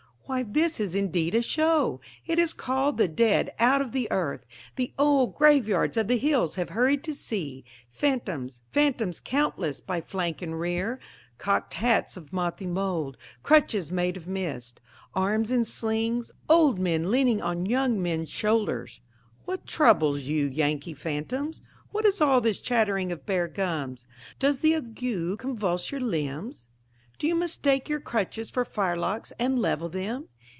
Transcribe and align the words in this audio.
Why 0.25 0.43
this 0.43 0.79
is 0.79 0.95
indeed 0.95 1.35
a 1.35 1.41
show! 1.41 1.99
It 2.25 2.37
has 2.37 2.53
called 2.53 2.97
the 2.97 3.09
dead 3.09 3.51
out 3.59 3.81
of 3.81 3.91
the 3.91 4.09
earth! 4.09 4.45
The 4.77 4.93
old 4.97 5.35
grave 5.35 5.67
yards 5.67 5.97
of 5.97 6.07
the 6.07 6.17
hills 6.17 6.55
have 6.55 6.69
hurried 6.69 7.03
to 7.03 7.13
see! 7.13 7.65
Phantoms! 7.89 8.61
phantoms 8.71 9.19
countless 9.19 9.81
by 9.81 9.99
flank 9.99 10.41
and 10.41 10.57
rear! 10.57 11.01
Cocked 11.37 11.73
hats 11.73 12.15
of 12.15 12.31
mothy 12.31 12.65
mould! 12.65 13.17
crutches 13.43 13.91
made 13.91 14.15
of 14.15 14.25
mist! 14.25 14.79
Arms 15.13 15.51
in 15.51 15.65
slings! 15.65 16.31
old 16.47 16.79
men 16.79 17.11
leaning 17.11 17.41
on 17.41 17.65
young 17.65 18.01
men's 18.01 18.29
shoulders! 18.29 19.01
What 19.43 19.67
troubles 19.67 20.21
you, 20.23 20.45
Yankee 20.47 20.93
phantoms? 20.93 21.61
What 21.91 22.05
is 22.05 22.21
all 22.21 22.39
this 22.39 22.61
chattering 22.61 23.11
of 23.11 23.25
bare 23.25 23.49
gums? 23.49 24.05
Does 24.39 24.61
the 24.61 24.75
ague 24.75 25.37
convulse 25.39 25.91
your 25.91 25.99
limbs? 25.99 26.69
Do 27.19 27.27
you 27.27 27.35
mistake 27.35 27.87
your 27.87 27.99
crutches 27.99 28.49
for 28.49 28.65
fire 28.65 28.97
locks, 28.97 29.31
and 29.37 29.59
level 29.59 29.89
them? 29.89 30.27